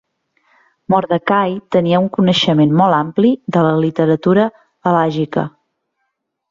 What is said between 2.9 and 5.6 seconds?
ampli de la literatura halàjica.